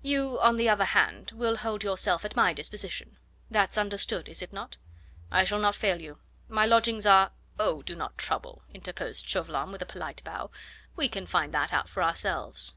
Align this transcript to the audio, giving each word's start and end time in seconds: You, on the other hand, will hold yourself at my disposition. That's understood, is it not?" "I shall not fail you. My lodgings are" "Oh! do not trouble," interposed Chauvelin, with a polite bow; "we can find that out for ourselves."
You, 0.00 0.40
on 0.40 0.56
the 0.56 0.66
other 0.66 0.86
hand, 0.86 1.32
will 1.32 1.56
hold 1.58 1.84
yourself 1.84 2.24
at 2.24 2.34
my 2.34 2.54
disposition. 2.54 3.18
That's 3.50 3.76
understood, 3.76 4.30
is 4.30 4.40
it 4.40 4.50
not?" 4.50 4.78
"I 5.30 5.44
shall 5.44 5.58
not 5.58 5.74
fail 5.74 6.00
you. 6.00 6.20
My 6.48 6.64
lodgings 6.64 7.04
are" 7.04 7.32
"Oh! 7.58 7.82
do 7.82 7.94
not 7.94 8.16
trouble," 8.16 8.62
interposed 8.72 9.28
Chauvelin, 9.28 9.72
with 9.72 9.82
a 9.82 9.86
polite 9.86 10.22
bow; 10.24 10.50
"we 10.96 11.06
can 11.10 11.26
find 11.26 11.52
that 11.52 11.70
out 11.74 11.90
for 11.90 12.02
ourselves." 12.02 12.76